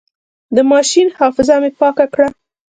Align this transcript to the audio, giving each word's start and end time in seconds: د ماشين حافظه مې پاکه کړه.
د 0.55 0.57
ماشين 0.71 1.07
حافظه 1.17 1.55
مې 1.61 1.71
پاکه 1.79 2.05
کړه. 2.13 2.27